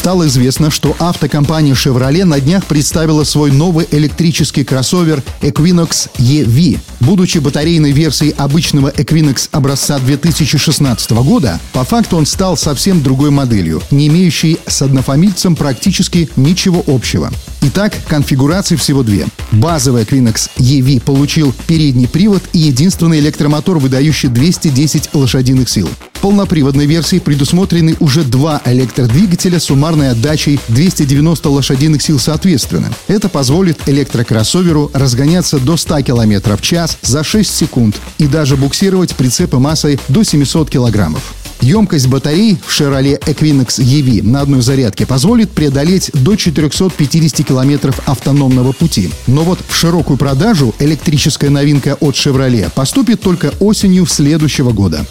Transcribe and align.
Стало 0.00 0.28
известно, 0.28 0.70
что 0.70 0.96
автокомпания 0.98 1.74
Chevrolet 1.74 2.24
на 2.24 2.40
днях 2.40 2.64
представила 2.64 3.22
свой 3.22 3.52
новый 3.52 3.86
электрический 3.90 4.64
кроссовер 4.64 5.22
Equinox 5.42 6.08
EV. 6.16 6.78
Будучи 7.00 7.36
батарейной 7.36 7.92
версией 7.92 8.30
обычного 8.38 8.88
Equinox 8.88 9.50
образца 9.52 9.98
2016 9.98 11.10
года, 11.10 11.60
по 11.74 11.84
факту 11.84 12.16
он 12.16 12.24
стал 12.24 12.56
совсем 12.56 13.02
другой 13.02 13.30
моделью, 13.30 13.82
не 13.90 14.08
имеющей 14.08 14.58
с 14.66 14.80
однофамильцем 14.80 15.54
практически 15.54 16.30
ничего 16.34 16.82
общего. 16.86 17.30
Итак, 17.62 17.94
конфигураций 18.08 18.76
всего 18.76 19.02
две. 19.02 19.26
Базовый 19.52 20.04
Equinox 20.04 20.50
EV 20.56 21.02
получил 21.02 21.54
передний 21.66 22.08
привод 22.08 22.42
и 22.52 22.58
единственный 22.58 23.18
электромотор, 23.20 23.78
выдающий 23.78 24.28
210 24.28 25.10
лошадиных 25.14 25.68
сил 25.68 25.88
полноприводной 26.20 26.86
версии 26.86 27.18
предусмотрены 27.18 27.96
уже 28.00 28.22
два 28.22 28.60
электродвигателя 28.64 29.58
с 29.58 29.64
суммарной 29.64 30.10
отдачей 30.10 30.60
290 30.68 31.48
лошадиных 31.48 32.02
сил 32.02 32.18
соответственно. 32.18 32.92
Это 33.08 33.28
позволит 33.28 33.88
электрокроссоверу 33.88 34.90
разгоняться 34.92 35.58
до 35.58 35.76
100 35.76 36.02
км 36.02 36.56
в 36.56 36.62
час 36.62 36.98
за 37.02 37.24
6 37.24 37.50
секунд 37.50 37.96
и 38.18 38.26
даже 38.26 38.56
буксировать 38.56 39.16
прицепы 39.16 39.58
массой 39.58 39.98
до 40.08 40.22
700 40.22 40.70
килограммов. 40.70 41.34
Емкость 41.60 42.06
батарей 42.06 42.58
в 42.64 42.70
Chevrolet 42.70 43.18
Equinox 43.20 43.80
EV 43.80 44.22
на 44.22 44.40
одной 44.40 44.62
зарядке 44.62 45.04
позволит 45.04 45.50
преодолеть 45.50 46.10
до 46.14 46.34
450 46.34 47.46
километров 47.46 48.00
автономного 48.06 48.72
пути. 48.72 49.10
Но 49.26 49.42
вот 49.42 49.58
в 49.68 49.76
широкую 49.76 50.16
продажу 50.16 50.74
электрическая 50.78 51.50
новинка 51.50 51.96
от 52.00 52.14
Chevrolet 52.14 52.70
поступит 52.74 53.20
только 53.20 53.52
осенью 53.60 54.06
следующего 54.06 54.70
года. 54.70 55.04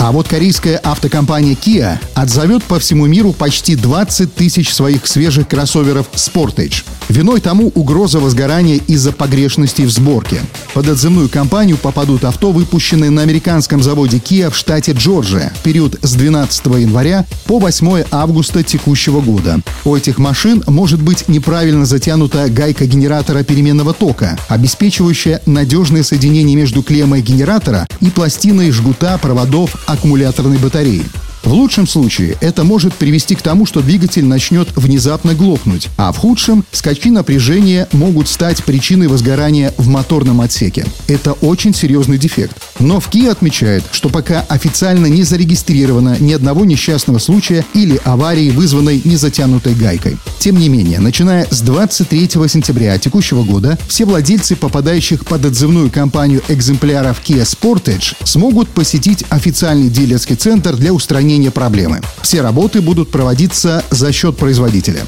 А 0.00 0.12
вот 0.12 0.28
корейская 0.28 0.78
автокомпания 0.78 1.52
Kia 1.52 1.98
отзовет 2.14 2.64
по 2.64 2.78
всему 2.78 3.04
миру 3.04 3.34
почти 3.34 3.76
20 3.76 4.34
тысяч 4.34 4.72
своих 4.72 5.06
свежих 5.06 5.46
кроссоверов 5.46 6.06
Sportage. 6.14 6.84
Виной 7.10 7.40
тому 7.42 7.70
угроза 7.74 8.18
возгорания 8.18 8.80
из-за 8.86 9.12
погрешностей 9.12 9.84
в 9.84 9.90
сборке. 9.90 10.40
Под 10.72 10.88
отзывную 10.88 11.28
компанию 11.28 11.76
попадут 11.76 12.24
авто, 12.24 12.50
выпущенные 12.50 13.10
на 13.10 13.20
американском 13.20 13.82
заводе 13.82 14.16
Kia 14.16 14.48
в 14.48 14.56
штате 14.56 14.92
Джорджия 14.92 15.52
в 15.54 15.62
период 15.62 15.98
с 16.00 16.14
12 16.14 16.64
января 16.78 17.26
по 17.44 17.58
8 17.58 18.04
августа 18.10 18.62
текущего 18.62 19.20
года. 19.20 19.60
У 19.84 19.94
этих 19.94 20.16
машин 20.16 20.64
может 20.66 21.02
быть 21.02 21.28
неправильно 21.28 21.84
затянута 21.84 22.48
гайка 22.48 22.86
генератора 22.86 23.42
переменного 23.42 23.92
тока, 23.92 24.38
обеспечивающая 24.48 25.42
надежное 25.44 26.04
соединение 26.04 26.56
между 26.56 26.82
клеммой 26.82 27.20
генератора 27.20 27.86
и 28.00 28.08
пластиной 28.08 28.70
жгута 28.70 29.18
проводов 29.18 29.76
аккумуляторной 29.92 30.58
батареи. 30.58 31.04
В 31.42 31.52
лучшем 31.52 31.86
случае 31.86 32.36
это 32.40 32.64
может 32.64 32.94
привести 32.94 33.34
к 33.34 33.42
тому, 33.42 33.64
что 33.64 33.80
двигатель 33.80 34.24
начнет 34.24 34.68
внезапно 34.76 35.34
глохнуть, 35.34 35.88
а 35.96 36.12
в 36.12 36.18
худшем 36.18 36.64
скачки 36.70 37.08
напряжения 37.08 37.88
могут 37.92 38.28
стать 38.28 38.62
причиной 38.62 39.08
возгорания 39.08 39.72
в 39.78 39.88
моторном 39.88 40.42
отсеке. 40.42 40.84
Это 41.08 41.32
очень 41.32 41.74
серьезный 41.74 42.18
дефект. 42.18 42.56
Но 42.80 42.98
в 42.98 43.10
Kia 43.10 43.30
отмечает, 43.30 43.84
что 43.92 44.08
пока 44.08 44.40
официально 44.48 45.06
не 45.06 45.22
зарегистрировано 45.22 46.16
ни 46.18 46.32
одного 46.32 46.64
несчастного 46.64 47.18
случая 47.18 47.64
или 47.74 48.00
аварии, 48.04 48.50
вызванной 48.50 49.02
незатянутой 49.04 49.74
гайкой. 49.74 50.16
Тем 50.38 50.58
не 50.58 50.70
менее, 50.70 50.98
начиная 50.98 51.46
с 51.50 51.60
23 51.60 52.30
сентября 52.48 52.98
текущего 52.98 53.42
года, 53.42 53.78
все 53.86 54.06
владельцы, 54.06 54.56
попадающих 54.56 55.26
под 55.26 55.44
отзывную 55.44 55.90
кампанию 55.90 56.42
экземпляров 56.48 57.20
Kia 57.22 57.42
Sportage, 57.42 58.16
смогут 58.24 58.70
посетить 58.70 59.24
официальный 59.28 59.90
дилерский 59.90 60.36
центр 60.36 60.74
для 60.74 60.94
устранения 60.94 61.50
проблемы. 61.50 62.00
Все 62.22 62.40
работы 62.40 62.80
будут 62.80 63.10
проводиться 63.10 63.84
за 63.90 64.10
счет 64.12 64.38
производителя. 64.38 65.04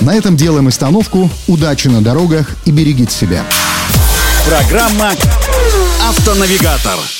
На 0.00 0.14
этом 0.14 0.36
делаем 0.36 0.68
остановку. 0.68 1.30
Удачи 1.46 1.88
на 1.88 2.00
дорогах 2.00 2.46
и 2.64 2.70
берегите 2.70 3.12
себя. 3.12 3.44
Программа 4.48 5.12
«Автонавигатор». 6.08 7.17